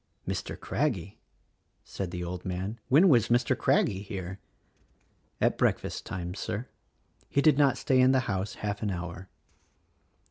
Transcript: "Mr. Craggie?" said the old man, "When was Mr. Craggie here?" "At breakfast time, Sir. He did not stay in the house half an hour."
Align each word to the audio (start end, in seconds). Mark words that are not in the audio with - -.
"Mr. 0.27 0.59
Craggie?" 0.59 1.19
said 1.83 2.09
the 2.09 2.23
old 2.23 2.43
man, 2.43 2.79
"When 2.89 3.07
was 3.07 3.27
Mr. 3.27 3.55
Craggie 3.55 4.01
here?" 4.01 4.39
"At 5.39 5.59
breakfast 5.59 6.07
time, 6.07 6.33
Sir. 6.33 6.69
He 7.29 7.39
did 7.39 7.59
not 7.59 7.77
stay 7.77 8.01
in 8.01 8.11
the 8.11 8.21
house 8.21 8.55
half 8.55 8.81
an 8.81 8.89
hour." 8.89 9.29